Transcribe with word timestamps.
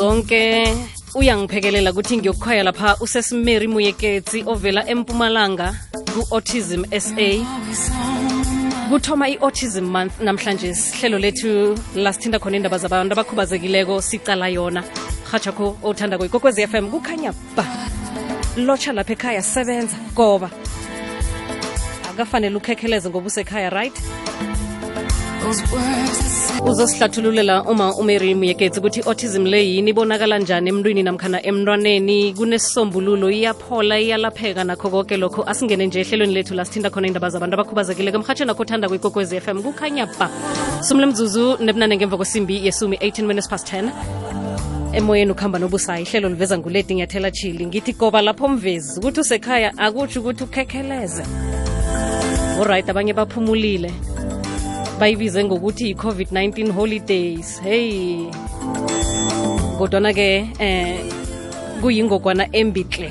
zonke. 0.00 0.42
Uyangiphekelela 1.14 1.90
ukuthi 1.92 2.16
ngiyokukhwaya 2.16 2.62
lapha. 2.62 2.96
Usesimeri 3.00 3.66
muyeketsi 3.68 4.38
ovela 4.46 4.82
empumalanga 4.88 5.74
ku-autism 6.12 6.82
sa 6.98 7.28
kuthoma 8.88 9.28
i-autism 9.28 9.84
month 9.84 10.14
namhlanje. 10.20 10.74
Sihlelo 10.74 11.18
lethu 11.18 11.76
lasithinda 11.94 12.38
khona 12.38 12.56
indaba 12.56 12.78
zabantu 12.78 13.12
abakhubazekileko 13.12 14.00
sicala 14.02 14.48
yona. 14.48 14.82
Rhatshakho 15.30 15.76
othanda 15.82 16.16
ikokwezi 16.16 16.66
FM 16.66 16.88
kukhanya 16.90 17.32
ba. 17.56 17.64
Lotsha 18.56 18.92
lapha 18.92 19.12
ekhaya 19.12 19.42
sebenza 19.42 19.96
goba 20.14 20.50
akafanele 22.10 22.56
ukhekheleze 22.56 23.08
ngoba 23.10 23.26
usekhaya 23.26 23.70
right 23.70 23.96
uzosihlathululela 26.66 27.64
uma 27.64 27.94
umary 27.94 28.34
muyeketsi 28.34 28.78
ukuthi 28.80 29.00
i-autism 29.00 29.44
le 29.46 29.64
yini 29.64 29.90
ibonakala 29.90 30.38
njani 30.38 30.68
emntwini 30.68 31.02
namkhana 31.02 31.42
emntwaneni? 31.42 32.34
Kunesisombululo 32.34 33.30
iyaphola 33.30 33.98
iyalapheka 34.00 34.64
nakho 34.64 34.90
konke 34.90 35.16
lokho. 35.16 35.42
Asingene 35.46 35.86
nje 35.86 36.00
ehlelweni 36.00 36.34
lethu 36.34 36.54
la 36.54 36.64
sithinta 36.64 36.90
khona 36.90 37.06
indaba 37.06 37.30
zabantu 37.30 37.54
abakhubazekileko. 37.54 38.16
Emhatshweni 38.18 38.48
nakho 38.48 38.62
othanda 38.62 38.88
kwikokwezi 38.88 39.40
FM 39.40 39.62
kukhanya 39.62 40.06
ba 40.18 40.30
sumle 40.82 41.06
mzuzu 41.06 41.56
nebunane 41.60 41.96
ngemva 41.96 42.16
kwesimbi 42.16 42.66
yesumi 42.66 42.96
18 42.96 43.22
minutes 43.22 43.48
past 43.48 43.72
10 43.72 43.90
emoyeni 44.92 45.32
ukuhamba 45.32 45.58
nobusayi 45.58 46.02
ihlelo 46.02 46.28
liveza 46.28 46.58
nguledi 46.58 46.94
ngiyathela 46.94 47.30
chili. 47.30 47.66
Ngithi 47.66 47.92
goba 47.92 48.22
lapho 48.22 48.48
mvezi 48.48 49.00
ukuthi 49.00 49.20
usekhaya 49.20 49.78
akutsho 49.78 50.20
ukuthi 50.20 50.44
ukhekheleze 50.44 51.24
oriht 52.60 52.90
abanye 52.90 53.12
baphumulile 53.12 53.90
bayibize 55.00 55.44
ngokuthi 55.44 55.90
i-covid-19 55.90 56.72
holidays. 56.72 57.60
Hey. 57.64 58.28
Kodwana-ke 59.78 60.48
eh 60.58 61.00
kuyingogwana 61.80 62.44
embihle 62.52 63.10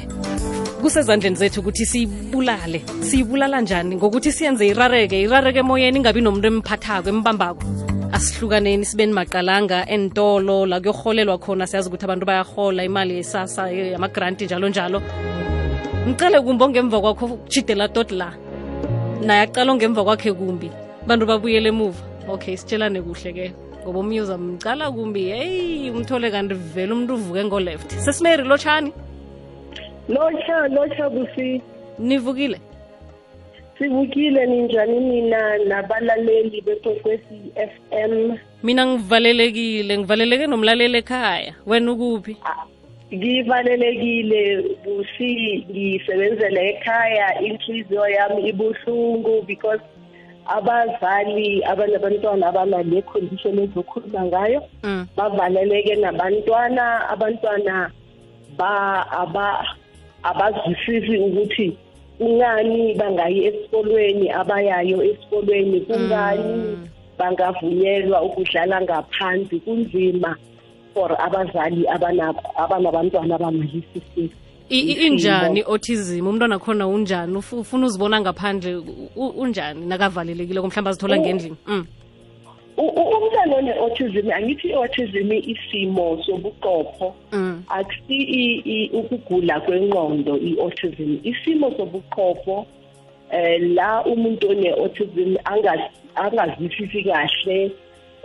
kusezandleni 0.81 1.35
zethu 1.35 1.59
ukuthi 1.59 1.85
siyibulale 1.85 2.81
siyibulala 3.01 3.61
njani? 3.61 3.95
Ngokuthi 3.95 4.31
siyenze 4.31 4.67
irareke. 4.67 5.21
Irareke 5.21 5.59
emoyeni 5.59 5.97
ingabi 5.97 6.21
nomuntu 6.21 6.47
emphathako 6.47 7.09
embambako. 7.09 7.63
Asihlukaneni 8.11 8.85
sibeni 8.85 9.13
maqalanga 9.13 9.87
entolo 9.89 10.65
la 10.65 10.79
kuyorholelwa 10.79 11.37
khona 11.37 11.67
siyazi 11.67 11.89
ukuthi 11.89 12.05
abantu 12.05 12.25
bayahola 12.25 12.83
imali 12.83 13.15
yesasa 13.17 13.71
yamagranti 13.71 14.45
njalo 14.45 14.69
njalo. 14.69 15.01
Ngicele 16.07 16.41
kumbi 16.41 16.63
ongemva 16.63 17.01
kwakho 17.01 17.39
jidela 17.49 17.87
tot 17.87 18.11
la. 18.11 18.29
Naye 19.25 19.41
aqala 19.41 19.71
ongemva 19.71 20.03
kwakhe 20.03 20.33
kumbi 20.33 20.69
bantu 21.09 21.25
babuyele 21.25 21.69
emuva. 21.69 22.01
Okay 22.29 22.55
sitshelane 22.57 23.01
kuhle 23.01 23.33
ke. 23.33 23.51
Ngoba 23.83 23.99
umyuza 23.99 24.37
mcala 24.37 24.91
kumbi 24.91 25.23
heyi 25.23 25.89
umthole 25.89 26.31
kanti 26.31 26.53
vele 26.53 26.93
umuntu 26.93 27.13
uvuke 27.13 27.43
ngo-left. 27.43 27.89
Sesimeri 28.05 28.43
lotshani? 28.43 28.93
Lotsha 30.09 30.67
lotsha 30.67 31.09
busi 31.09 31.61
nivukile? 31.99 32.59
Sivukile 33.77 34.45
ninjani 34.45 34.99
mina 34.99 35.57
nabalaleli 35.57 36.61
bekwekwezi 36.61 37.39
FM 37.55 38.37
mina 38.63 38.85
ngivalelekile 38.85 39.97
ngivaleleke 39.97 40.47
nomlaleli 40.47 40.97
ekhaya. 40.97 41.53
Wena 41.65 41.91
ukuphi? 41.91 42.37
Ngivalelekile 43.13 44.41
busi 44.83 45.65
ngisebenzela 45.71 46.61
ekhaya 46.61 47.41
inhliziyo 47.41 48.07
yami 48.07 48.49
ibuhlungu 48.49 49.41
because 49.47 49.81
abazali 50.57 51.63
abanabantwana 51.63 52.47
abanale 52.49 53.01
condition 53.01 53.59
ezokhuluma 53.59 54.25
ngayo 54.25 54.59
mm. 54.83 55.05
bavaleleke 55.17 55.95
nabantwana. 55.95 57.09
Abantwana 57.09 57.91
ba 58.57 59.05
aba 59.11 59.65
abazwisisi 60.23 61.17
ukuthi 61.17 61.77
kungani 62.17 62.93
bangayi 62.99 63.45
esikolweni 63.47 64.27
abayayo 64.31 64.97
esikolweni 65.03 65.79
kungani 65.87 66.77
bangavunyelwa 67.19 68.21
ukudlala 68.21 68.81
ngaphansi 68.81 69.59
kunzima 69.59 70.35
for 70.93 71.11
abazali 71.21 71.87
abana- 71.87 72.35
abanabantwana 72.55 73.35
abangalisi 73.35 74.01
I- 74.17 74.21
i- 74.23 74.31
injani 74.69 75.61
autism 75.61 76.27
umntwana 76.27 76.59
khona 76.59 76.87
unjani? 76.87 77.33
Uf- 77.37 77.53
ufuna 77.53 77.85
uzibona 77.87 78.21
ngaphandle 78.21 78.75
u- 78.75 79.09
u- 79.15 79.33
unjani? 79.41 79.85
Nakavalelekile 79.85 80.59
mhlawumbe 80.61 80.89
azithola 80.89 81.15
Oh. 81.15 81.21
ngendlini. 81.21 81.55
Mm. 81.67 81.85
umntwana 82.77 83.55
one-autism 83.55 84.31
angithi 84.31 84.67
i-autism 84.69 85.31
isimo 85.31 86.23
sobuqopho. 86.25 87.15
Mm. 87.31 87.63
akusi 87.67 88.15
i- 88.15 88.61
i- 88.65 88.89
ukugula 88.93 89.59
kwengqondo 89.59 90.37
i-autism. 90.37 91.17
Isimo 91.23 91.71
sobuqopho 91.77 92.65
eh 93.31 93.61
la 93.75 94.03
umuntu 94.05 94.49
one-autism 94.49 95.35
angas- 95.45 95.91
angazwisisi 96.15 97.03
kahle 97.03 97.71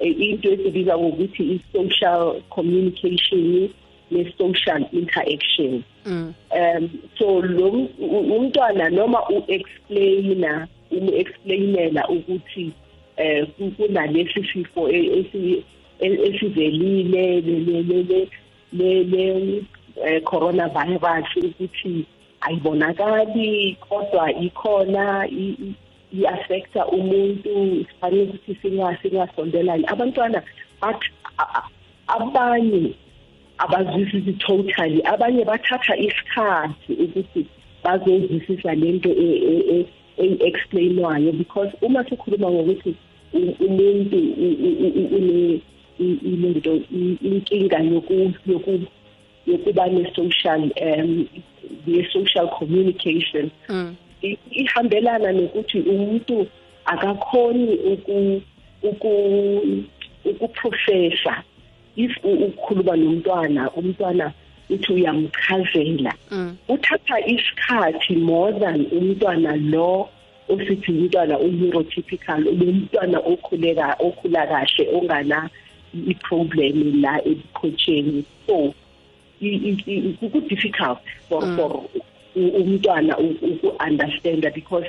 eh, 0.00 0.20
into 0.20 0.52
esibiza 0.52 0.98
ngokuthi 0.98 1.42
i-social 1.42 2.40
communication. 2.50 3.68
Ne-social 4.10 4.82
interaction 4.92 5.82
Mm. 6.06 6.34
um 6.52 6.90
so 7.18 7.40
lo 7.40 7.70
umntwana 8.00 8.88
noma 8.90 9.20
u-explaina 9.30 10.68
umu-explainela 10.90 12.08
ukuthi 12.08 12.72
eh 13.16 13.46
ku- 13.56 13.70
kunalesi 13.76 14.44
sifo 14.52 14.88
e- 14.90 15.24
e- 16.00 16.20
esivelile 16.28 17.40
le- 17.40 17.60
le- 17.66 17.82
le- 17.82 18.02
le- 18.02 18.28
le 18.72 19.04
le 19.04 19.62
eh, 20.04 20.22
ukuthi 21.36 22.04
ayibonakali 22.40 23.76
kodwa 23.80 24.32
ikhona 24.32 25.28
i-affecta 26.12 26.86
umuntu 26.86 27.84
sifanele 27.88 28.22
ukuthi 28.22 28.54
singa- 28.62 28.98
singasondelani 29.02 29.84
abantwana 29.86 30.42
but 30.82 31.00
abanye 32.08 32.92
abazwisisi 33.58 34.32
totally 34.32 35.00
abanye 35.04 35.44
bathatha 35.44 35.96
isikhathi 35.96 36.92
ukuthi 36.92 37.46
bazozwisisa 37.84 38.74
lento 38.74 39.10
explainwayo 40.18 41.32
because 41.32 41.70
uma 41.82 42.04
sikhuluma 42.04 42.50
ngokuthi 42.50 42.94
u- 43.32 43.56
umuntu 43.66 44.16
u- 44.16 44.58
u- 44.66 44.92
u- 45.00 45.16
une 45.16 45.60
i- 45.98 46.18
ilento 46.22 46.74
i- 46.74 47.18
inkinga 47.22 47.78
yoku 47.78 48.32
yoku 48.46 48.80
yokuba 49.46 49.86
ne-social 49.86 50.62
um 50.82 51.26
ne-social 51.86 52.48
communication 52.48 53.50
Mm. 53.68 53.94
i- 54.22 54.38
ihambelana 54.50 55.32
nokuthi 55.32 55.78
umuntu 55.80 56.46
akakhoni 56.84 57.74
uku 57.74 58.42
uku 58.82 59.10
ukuprofessa 60.24 61.42
if 61.96 62.12
u- 62.24 62.40
ukhuluma 62.46 62.96
nomntwana 62.96 63.70
umntwana 63.78 64.32
uthi 64.70 64.92
uyamchazela 64.92 66.12
Mm. 66.30 66.56
uthatha 66.68 67.16
isikhathi 67.26 68.16
more 68.16 68.52
than 68.58 68.86
umntwana 68.98 69.56
lo 69.56 70.08
osithi 70.48 70.90
umntwana 70.92 71.38
u-neurotypical 71.38 72.42
umntwana 72.48 73.18
okhuleka 73.32 73.96
okhula 74.06 74.46
kahle 74.46 74.84
ongana 74.96 75.50
i-problem 76.10 77.00
la 77.02 77.20
ebukhotsheni 77.30 78.24
so 78.46 78.74
ku-difficult 80.20 80.98
for 81.28 81.42
Mm. 81.42 81.56
for 81.56 81.70
umntwana 82.36 83.14
uku-understanda 83.18 84.50
because 84.54 84.86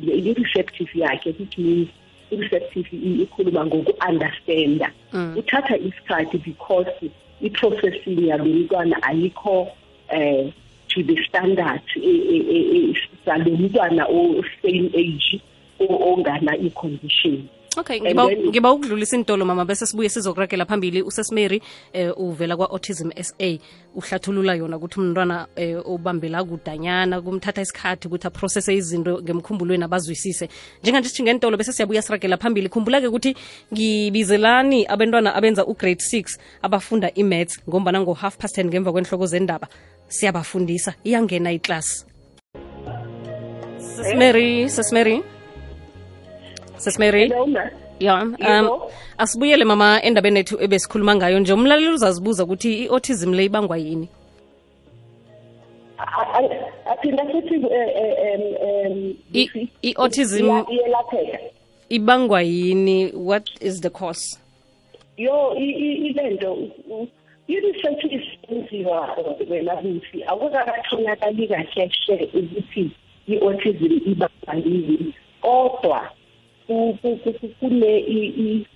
ne-receptive 0.00 0.88
yakhe 0.94 1.30
which 1.38 1.58
means 1.58 1.88
i-receptive 2.30 2.86
i- 2.92 3.22
ikhuluma 3.22 3.66
ngoku-understanda 3.66 4.90
Mm. 5.12 5.36
uthatha 5.38 5.76
isikhathi 5.78 6.38
because 6.38 6.90
i-processing 7.40 8.26
yalo 8.28 8.44
mntwana 8.44 9.02
ayikho 9.02 9.68
eh 10.08 10.52
to 10.88 11.02
the 11.02 11.16
standard 11.28 11.80
e- 11.96 12.00
e- 12.34 12.46
e- 12.50 12.90
e- 12.90 12.96
salo 13.24 13.44
mntwana 13.50 14.06
o-same 14.06 14.90
age 14.94 15.40
o- 15.80 16.12
ongana 16.14 16.56
i-condition 16.56 17.42
okay 17.76 18.00
ngiba 18.00 18.72
ukudlulisa 18.72 19.16
intolo 19.16 19.44
mama 19.44 19.64
bese 19.64 19.86
sibuye 19.86 20.08
sizokuragela 20.08 20.66
phambili. 20.66 21.02
Usesimary 21.02 21.62
eh, 21.92 22.12
uvela 22.16 22.56
kwa-autism 22.56 23.10
sa 23.22 23.58
uhlathulula 23.94 24.54
yona 24.54 24.76
ukuthi 24.76 25.00
umntwana 25.00 25.46
eh, 25.56 25.78
ubambela 25.86 26.44
kudanyana 26.44 27.20
kumthatha 27.20 27.62
isikhathi 27.62 28.08
ukuthi 28.08 28.26
aprocesse 28.26 28.74
izinto 28.74 29.22
ngemkhumbulweni 29.22 29.84
abazwisise. 29.84 30.48
Njenganje 30.82 31.08
sithinga 31.08 31.32
ngentolo 31.32 31.56
bese 31.56 31.72
siyabuya 31.72 32.02
siragela 32.02 32.36
phambili. 32.36 32.68
Khumbula-ke 32.68 33.06
ukuthi 33.06 33.36
ngibizelani 33.72 34.86
abantwana 34.86 35.34
abenza 35.34 35.66
ugrade 35.66 36.00
6 36.00 36.38
abafunda 36.62 37.10
i-mats 37.14 37.60
ngombana 37.68 38.00
ngo-half 38.00 38.36
past 38.36 38.58
10 38.58 38.64
ngemva 38.66 38.92
kwenhloko 38.92 39.26
zendaba. 39.26 39.68
Siyabafundisa 40.08 40.94
iyangena 41.04 41.52
iklasi 41.52 42.14
sesimary 43.96 44.68
sesimary 44.68 45.33
sesimary 46.84 47.32
ya 48.00 48.22
um 48.22 48.80
asibuyele 49.18 49.64
mama 49.64 50.02
endabeni 50.02 50.38
ethu 50.40 50.56
ebesikhuluma 50.64 51.14
ngayo 51.16 51.38
nje. 51.40 51.52
Umlaleli 51.52 51.88
uzazibuza 51.88 52.44
ukuthi 52.44 52.84
i-autism 52.84 53.32
le 53.34 53.44
ibangwa 53.44 53.76
yini? 53.78 54.08
Aphinda 56.86 57.24
futhi 57.24 57.54
eh, 57.54 57.90
eh, 57.96 58.34
em, 58.34 58.42
em, 58.68 59.14
I- 59.32 59.46
Lucy, 59.46 59.68
i-autism- 59.82 60.66
iyelapheka. 60.70 61.38
ibangwa 61.88 62.42
yini? 62.42 63.12
What 63.14 63.50
is 63.60 63.80
the 63.80 63.90
cause? 63.90 64.38
Yo 65.16 65.54
i- 65.56 66.14
nto 66.34 66.58
i-research 67.48 68.04
isenziwa 68.04 69.16
wena 69.50 69.76
busi 69.76 70.24
akukakatholakali 70.26 71.48
kahle 71.48 71.90
hle 72.06 72.28
ukuthi 72.34 72.90
i-autism 73.28 74.00
ibangwa 74.12 74.54
yini 74.54 75.14
kodwa 75.40 76.10
ku- 76.66 76.98
ku- 77.02 77.16
ku- 77.22 77.32
ku- 77.32 77.54
kune 77.60 77.98
i- 77.98 78.34
i- 78.44 78.66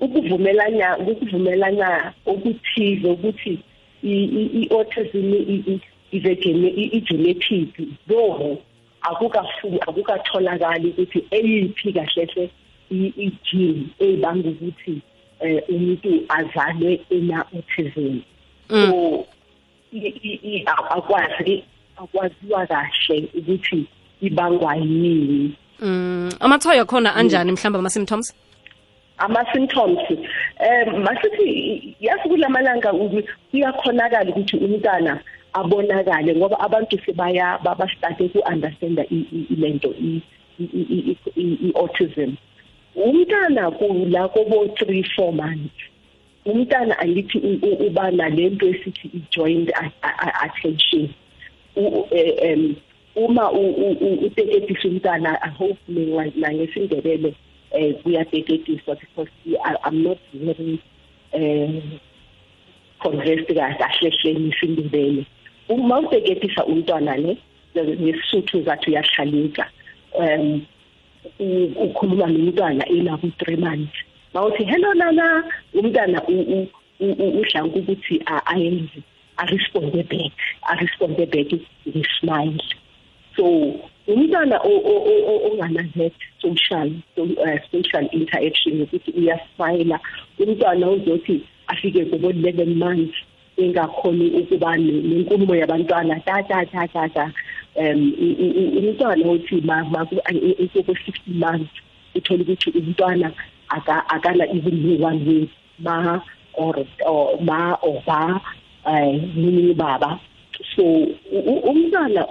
ukuvumelana 0.00 0.98
ukuvumelana 0.98 2.12
okuthile 2.26 3.08
ukuthi 3.10 3.58
i-autism 4.02 5.34
i- 5.34 5.62
i- 5.72 5.80
is 6.12 6.24
a 6.24 6.34
gene- 6.34 6.74
i- 6.76 6.90
i-genetic 6.96 7.68
though 8.08 8.58
akukafu 9.02 9.68
akukatholakali 9.86 10.88
ukuthi 10.88 11.24
eyiphi 11.30 11.92
kahle 11.92 12.24
hle 12.32 12.50
i- 12.90 13.12
i-gene 13.24 13.84
ebanga 13.98 14.48
ukuthi 14.48 15.00
eh 15.40 15.62
umuntu 15.68 16.10
azalwe 16.28 17.00
ena 17.10 17.44
autism. 17.54 18.20
So 18.70 19.26
i- 19.92 20.64
akwazi 20.66 21.62
akwaziwa 21.96 22.66
kahle 22.66 23.28
ukuthi 23.38 23.86
ibangwa 24.22 24.76
yini. 24.76 25.52
Mm 25.80 26.30
amathoyo 26.40 26.82
akhona 26.82 27.14
anjani 27.14 27.52
mhlawumbe 27.52 27.78
ama-symptoms 27.78 28.34
ama-symptoms 29.18 29.98
um 30.10 31.02
masithi 31.02 31.96
yazi 32.00 32.28
kulamalanga 32.28 32.92
uku- 32.92 33.22
kuyakhonakala 33.50 34.30
ukuthi 34.30 34.56
umntana 34.56 35.20
abonakale 35.52 36.34
ngoba 36.36 36.60
abantu 36.60 36.98
sebaya 37.06 37.58
babastarte 37.64 38.28
ku-understanda 38.28 39.02
i- 39.10 39.26
i- 39.32 39.46
ilento 39.54 39.94
i- 40.00 40.22
i- 40.58 40.70
i- 40.74 40.86
i- 41.10 41.16
i- 41.36 41.58
i-autism. 41.68 42.34
Umntana 42.96 43.70
kula 43.70 44.28
kobo 44.28 44.68
three 44.78 45.02
four 45.16 45.32
months 45.32 45.74
umntana 46.46 46.98
angithi 46.98 47.38
u- 47.38 47.58
u- 47.62 47.86
uba 47.86 48.10
nalento 48.10 48.66
esithi 48.66 49.10
i-joint 49.14 49.70
a- 49.74 49.90
a- 50.02 50.18
a- 50.26 50.40
attention. 50.46 51.08
U- 51.76 52.06
eh, 52.10 52.34
em, 52.42 52.74
uma 53.16 53.52
uteketisa 54.26 54.88
umntana 54.88 55.38
i 55.42 55.50
hope 55.58 55.78
mina 55.88 56.30
nangesindebele 56.36 57.34
eh 57.70 57.94
kuyateketiswa 58.02 58.94
because 58.94 59.30
i'm 59.86 60.02
not 60.02 60.18
very 60.34 60.78
eh 61.32 61.82
convinced 63.02 63.54
kahle 63.54 63.84
ahlehleni 63.84 64.48
isindebele 64.48 65.24
uma 65.68 66.00
uteketisa 66.00 66.64
umntwana 66.66 67.16
ne 67.16 67.36
ngesisuthu 67.76 68.62
zathi 68.62 68.90
uyahlalika 68.90 69.70
um 70.18 70.62
ukhuluma 71.76 72.26
nomntwana 72.26 72.88
enabo 72.88 73.28
3 73.28 73.56
months. 73.56 73.96
Mawuthi 74.34 74.64
hello 74.64 74.94
nana. 74.94 75.44
Umntana 75.74 76.22
udlanka 77.00 77.78
ukuthi 77.78 78.22
a- 78.26 78.46
ayenze 78.46 79.00
aresponde 79.36 80.02
back 80.02 80.32
aresponde 80.62 81.26
back 81.26 81.50
ngesmile 81.88 82.64
so 83.36 83.44
umntwana 84.06 84.56
o- 84.62 84.82
o- 84.92 85.04
o- 85.10 85.24
o- 85.30 85.42
ongana-that 85.50 86.12
social 86.42 86.90
so, 87.16 87.22
uh, 87.22 87.58
social 87.72 88.08
interaction 88.12 88.82
ukuthi 88.82 89.10
uyasmayila 89.10 90.00
umntwana 90.38 90.90
uzothi 90.90 91.40
afike 91.66 92.04
kobo-eleven 92.04 92.74
months 92.74 93.14
engakhoni 93.56 94.30
ukuba 94.30 94.76
ne- 94.76 95.02
nenkulumo 95.08 95.54
yabantwana 95.56 96.20
ta 96.26 96.42
ta 96.42 96.64
ta 96.64 96.86
ta 96.86 97.08
ta. 97.08 97.32
Um 97.76 98.12
umntwana 98.78 99.24
uthi 99.30 99.56
ekuko-sixty 100.62 101.30
months 101.30 101.70
uthole 102.14 102.42
ukuthi 102.42 102.70
umntwana 102.78 103.32
aka- 103.68 104.06
akana 104.08 104.44
even 104.54 104.82
know 104.82 105.06
one 105.06 105.20
word 105.26 105.48
ma 105.78 106.20
or 106.54 106.76
ma 107.40 107.74
or 107.82 108.02
ba 108.06 108.40
um 108.86 109.32
meaning 109.36 109.74
baba. 109.74 110.20
So 110.76 110.82
umntwana 111.32 112.26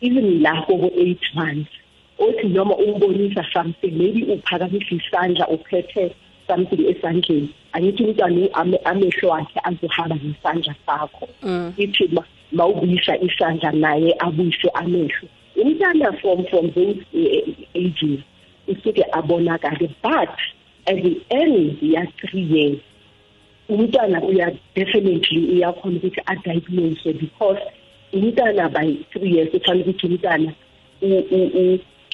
even 0.00 0.40
lapho 0.42 0.78
ko-eight 0.80 1.22
months 1.34 1.70
othi 2.18 2.48
noma 2.48 2.74
umbonisa 2.76 3.44
something 3.52 3.92
maybe 3.92 4.22
uphakamisa 4.24 4.94
isandla 4.94 5.46
uphethe 5.48 6.14
something 6.48 6.82
esandleni. 6.92 7.48
Angithi 7.72 8.04
umntwana 8.04 8.48
ame- 8.54 8.80
amehlo 8.84 9.28
wakhe 9.28 9.60
azohamba 9.64 10.16
nesandla 10.24 10.74
sakho. 10.86 11.28
Mm. 11.42 11.72
ithi 11.76 12.08
ma- 12.12 12.24
mawubuyisa 12.52 13.18
isandla 13.20 13.72
naye 13.72 14.14
abuyise 14.18 14.68
amehlo. 14.74 15.28
Umntana 15.56 16.12
from 16.20 16.44
from 16.46 16.70
those 16.70 16.98
eh, 17.14 17.54
ages 17.74 18.20
usuke 18.68 19.02
abonakale 19.12 19.88
but 20.02 20.30
at 20.86 21.02
the 21.02 21.20
end 21.30 21.78
ya 21.82 22.02
three 22.20 22.42
years 22.42 22.78
umntwana 23.68 24.22
uya 24.22 24.52
definitely 24.74 25.38
uyakhona 25.52 25.96
ukuthi 25.98 26.20
adiagnose 26.26 27.12
because 27.20 27.60
umntana 28.12 28.68
by 28.68 28.96
three 29.12 29.30
years 29.36 29.54
uthanda 29.54 29.84
ukuthi 29.84 30.06
umntana 30.06 30.52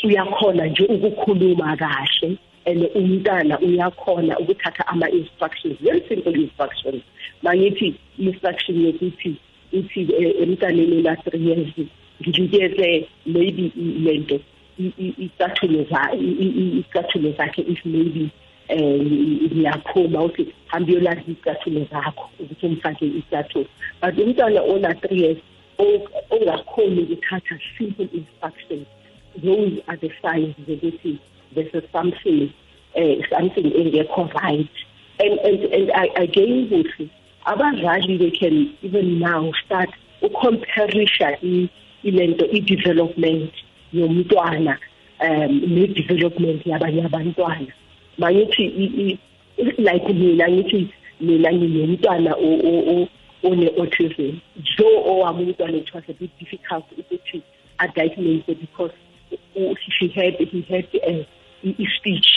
uyakhona 0.05 0.67
nje 0.67 0.85
ukukhuluma 0.85 1.77
kahle 1.77 2.37
and 2.67 2.89
umntana 2.95 3.59
uyakhona 3.61 4.39
ukuthatha 4.39 4.87
ama-instructions 4.89 5.77
very 5.81 6.03
simple 6.09 6.35
instructions. 6.35 7.03
Mangithi 7.43 7.95
instruction 8.19 8.85
yokuthi 8.87 9.37
uthi 9.73 10.01
eh, 10.19 10.35
emntaneni 10.43 11.03
la-three 11.03 11.47
years 11.47 11.69
nginikeze 12.23 13.09
maybe 13.27 13.73
lento 13.77 14.41
i- 14.79 14.93
i- 14.99 15.15
icathulo 15.19 15.85
za- 15.91 16.13
i- 16.15 16.37
i- 16.45 16.55
i- 16.61 16.79
icathulo 16.79 17.33
zakhe 17.39 17.63
if 17.63 17.85
maybe 17.85 18.29
um 18.71 19.49
ngiyaphuma 19.53 20.23
uthi 20.23 20.47
hambe 20.67 20.93
uyolazi 20.93 21.31
icathulo 21.33 21.87
zakho 21.91 22.31
ukuthi 22.41 22.67
umfake 22.67 23.07
icathulo 23.07 23.67
but 24.03 24.19
umntwana 24.19 24.63
ona-three 24.63 25.21
years 25.23 25.39
ongakhoni 25.79 27.03
ukuthatha 27.03 27.59
simple 27.79 28.09
instructions 28.13 28.87
those 29.43 29.81
are 29.89 29.97
the 29.97 30.11
signs 30.23 30.55
zokuthi 30.69 31.19
there's 31.55 31.75
a 31.75 31.83
something 31.93 32.53
uh, 32.97 33.17
something 33.31 33.71
engekho 33.71 34.33
right. 34.35 34.69
And 35.19 35.39
and 35.41 35.61
and 35.73 36.11
again 36.17 36.69
kuthi 36.69 37.11
abazali 37.47 38.19
they 38.19 38.31
can 38.31 38.77
even 38.83 39.19
now 39.19 39.53
start 39.65 39.91
ucomparisha 40.23 41.39
ilento 42.05 42.47
i-development 42.53 43.53
yomntwana 43.93 44.79
um 45.21 45.61
ne-development 45.75 46.67
yabanye 46.67 47.05
abantwana. 47.05 47.73
Mangithi 48.19 49.19
like 49.79 50.09
mina 50.09 50.49
ngithi 50.49 50.89
mina 51.21 51.53
nginomntwana 51.53 52.37
one-autism 53.49 54.41
though 54.79 54.97
owami 55.13 55.43
umntwana 55.45 55.77
it 55.83 55.95
was 55.95 56.05
a 56.09 56.13
bit 56.21 56.31
difficult 56.41 56.85
ukuthi 56.99 57.43
adiagnose 57.79 58.55
because 58.65 58.93
u- 59.57 59.77
he 59.99 60.09
had 60.09 60.35
he 60.53 60.61
had 60.73 60.87
uh, 61.11 61.25
i- 61.69 61.77
i-speech 61.85 62.31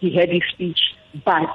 he 0.00 0.10
had 0.18 0.30
i-speech 0.38 0.80
but 1.24 1.54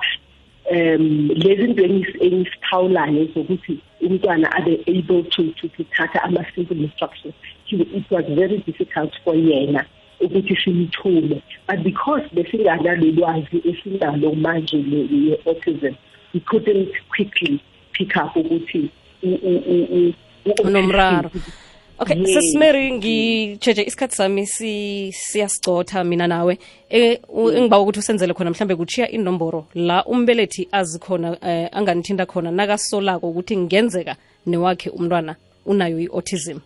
um 0.71 1.29
lezi 1.43 1.61
zinto 1.63 1.83
engis- 1.85 2.17
engisithawulayo 2.25 3.25
zokuthi 3.33 3.77
umntwana 4.01 4.51
abe 4.57 4.73
able 4.87 5.23
to 5.23 5.43
to 5.59 5.67
to 5.75 5.83
thatha 5.95 6.19
ama-simple 6.23 6.77
instructions. 6.87 7.33
It 7.71 8.11
was 8.11 8.25
very 8.41 8.57
difficult 8.67 9.13
for 9.23 9.33
yena 9.35 9.85
ukuthi 10.21 10.55
simthume. 10.63 11.41
But 11.67 11.83
because 11.83 12.23
besinganalolwazi 12.33 13.57
esinalo 13.69 14.33
manje 14.35 14.77
le-autism 14.77 15.95
we 16.33 16.39
couldn't 16.41 16.91
quickly 17.09 17.59
pick 17.91 18.15
up 18.15 18.35
ukuthi 18.35 18.89
unomraro 20.63 21.31
okay 21.99 22.17
Yes. 22.17 22.33
sesimary 22.33 22.91
ngitsheje 22.91 23.81
isikhathi 23.83 24.15
sami 24.15 24.45
si- 24.47 25.11
siyasigcotha 25.11 26.03
mina 26.03 26.27
nawe 26.27 26.57
e, 26.89 27.19
engibawa 27.55 27.81
ukuthi 27.83 27.99
usenzele 27.99 28.33
khona 28.33 28.49
mhlambe 28.51 28.75
kuchiya 28.75 29.09
inomboro 29.11 29.65
la 29.75 30.05
umbelethi 30.05 30.67
azi 30.71 30.99
khona 30.99 31.37
eh, 31.41 31.69
anganithinda 31.71 32.25
khona 32.25 32.51
nakasolako 32.51 33.29
ukuthi 33.29 33.57
ngenzeka 33.57 34.15
newakhe 34.45 34.89
umntwana 34.89 35.35
unayo 35.65 35.99
i-autism 35.99 36.59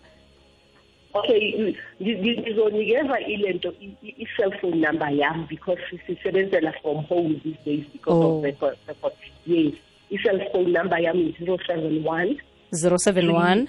okay 1.13 1.55
ngi- 1.59 1.75
ngi- 2.01 2.39
ngizonikeza 2.41 3.19
ilento 3.19 3.73
i-cellphone 4.03 4.75
number 4.87 5.09
yami 5.15 5.45
because 5.49 5.81
sisebenzela 6.07 6.71
from 6.81 6.97
home 7.05 7.39
these 7.43 7.57
days 7.65 7.83
because 7.93 8.25
Oh. 8.25 8.37
of 8.37 8.43
record, 8.43 8.77
record. 8.87 9.13
yes 9.47 9.73
i-cellphone 10.11 10.71
number 10.71 10.99
yami 10.99 11.35
zero 11.39 11.57
seven 11.67 12.03
one 12.07 12.35
071 12.71 13.67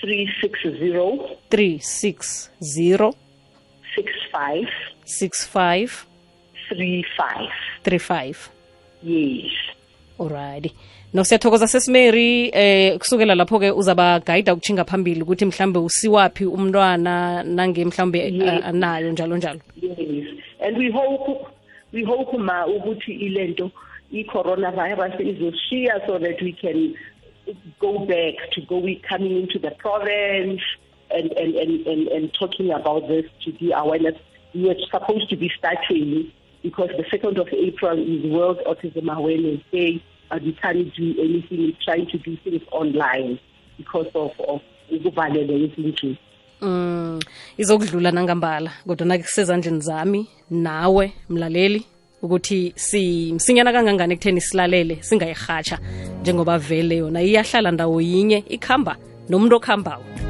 three 0.00 0.28
six 0.40 0.60
zero 0.78 1.18
360 1.50 3.16
six 3.94 4.10
five 4.32 4.68
65 5.04 6.06
35 6.68 7.48
35 7.84 8.50
yes. 9.02 9.52
Alrighty. 10.20 10.72
No 11.12 11.22
siyathokoza 11.24 11.66
sesimary 11.68 12.50
eh 12.52 12.98
kusukela 12.98 13.34
lapho 13.34 13.58
ke 13.58 13.70
uzaba 13.72 14.20
guide 14.20 14.50
ukuchinga 14.52 14.84
phambili 14.84 15.22
ukuthi 15.22 15.44
mhlambe 15.44 15.78
usiwaphi 15.78 16.44
umntwana 16.44 17.42
nange 17.42 17.84
mhlambe 17.84 18.18
Yes. 18.18 18.64
anayo 18.64 19.12
njalo 19.12 19.36
njalo. 19.36 19.60
Yes. 19.82 20.26
And 20.60 20.76
we 20.78 20.90
hope 20.90 21.46
we 21.92 22.04
hope 22.04 22.36
ma 22.38 22.66
ukuthi 22.66 23.12
ilento 23.12 23.70
i-coronavirus 24.12 25.20
izoshiya 25.20 26.06
so 26.06 26.18
that 26.18 26.40
we 26.42 26.52
can 26.52 26.94
go 27.80 28.06
back 28.06 28.50
to 28.52 28.60
go 28.62 28.82
coming 29.08 29.36
into 29.42 29.58
the 29.58 29.70
province 29.78 30.62
and 31.10 31.32
and 31.32 31.54
and 31.54 31.86
and, 31.86 32.08
and 32.08 32.34
talking 32.34 32.70
about 32.70 33.08
this 33.08 33.24
to 33.44 33.52
be 33.52 33.72
awareness. 33.72 34.14
We 34.54 34.64
were 34.64 34.76
supposed 34.90 35.28
to 35.30 35.36
be 35.36 35.50
starting 35.58 36.32
because 36.62 36.90
the 36.96 37.04
2nd 37.04 37.38
of 37.38 37.48
April 37.52 37.98
is 37.98 38.30
World 38.30 38.60
Autism 38.66 39.14
Awareness 39.14 39.60
Day 39.70 40.02
but 40.30 40.42
we 40.42 40.52
can't 40.52 40.94
do 40.94 41.14
anything. 41.18 41.58
We're 41.58 41.76
trying 41.84 42.06
to 42.10 42.18
do 42.18 42.36
things 42.44 42.62
online 42.70 43.38
because 43.76 44.06
of 44.14 44.32
of 44.48 44.60
ukuvalelwa 44.90 45.56
ezindlini 45.56 46.18
mm 46.60 47.20
izokudlula 47.58 48.10
nangambala 48.10 48.70
kodwa 48.86 49.06
nake 49.06 49.22
kusezandleni 49.22 49.80
zami 49.80 50.26
nawe 50.50 51.12
mlaleli 51.28 51.84
ukuthi 52.22 52.72
simsinyana 52.76 53.72
kangangani 53.72 54.14
ekutheni 54.14 54.40
silalele 54.40 54.98
singayirhatsha 55.00 55.78
njengoba 56.20 56.58
vele 56.58 56.96
yona 56.96 57.22
iyahlala 57.22 57.70
ndawo 57.70 58.00
yinye 58.00 58.44
ikhamba 58.48 58.96
nomuntu 59.28 59.56
okhambayo 59.56 60.27